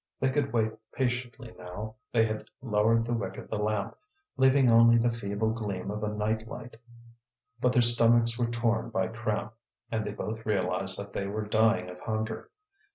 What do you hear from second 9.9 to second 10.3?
and they